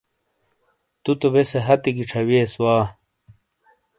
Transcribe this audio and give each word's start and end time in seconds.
تو 1.03 1.11
تو 1.19 1.27
بیسے 1.33 1.59
ہتھی 1.67 1.91
گی 1.95 2.03
چھاوئیس 2.09 2.53
وا۔ 2.61 2.75